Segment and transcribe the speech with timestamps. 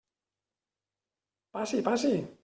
[1.57, 2.15] Passi, passi.